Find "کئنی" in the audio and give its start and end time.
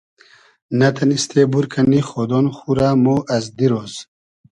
1.73-2.01